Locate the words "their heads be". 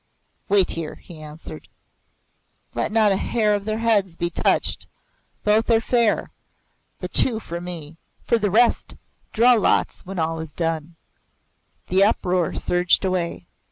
3.65-4.31